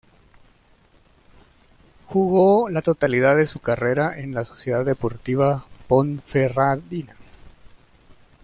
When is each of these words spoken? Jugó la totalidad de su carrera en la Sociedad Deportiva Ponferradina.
Jugó 2.07 2.69
la 2.69 2.81
totalidad 2.81 3.35
de 3.35 3.45
su 3.45 3.59
carrera 3.59 4.19
en 4.19 4.33
la 4.33 4.43
Sociedad 4.45 4.83
Deportiva 4.83 5.65
Ponferradina. 5.87 7.13